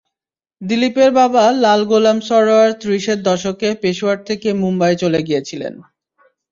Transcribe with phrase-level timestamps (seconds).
[0.61, 5.73] দিলীপের বাবা লালা গোলাম সরয়ার ত্রিশের দশকে পেশোয়ার থেকে মুম্বাইয়ে চলে গিয়েছিলেন।